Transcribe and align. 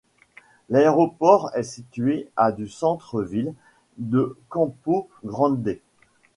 L'aéroport 0.71 1.51
est 1.53 1.61
situé 1.61 2.27
à 2.35 2.51
du 2.51 2.67
centre-ville 2.67 3.53
de 3.99 4.35
Campo 4.49 5.07
Grande. 5.23 5.77